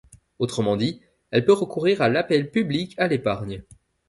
Autrement 0.39 0.77
dit, 0.77 0.99
elle 1.29 1.45
peut 1.45 1.53
recourir 1.53 2.01
à 2.01 2.09
l'appel 2.09 2.49
public 2.49 2.95
à 2.97 3.07
l'épargne. 3.07 3.63